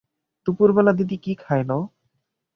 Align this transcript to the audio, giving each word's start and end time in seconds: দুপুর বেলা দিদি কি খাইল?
দুপুর 0.47 0.69
বেলা 0.75 0.93
দিদি 0.99 1.17
কি 1.23 1.31
খাইল? 1.43 1.69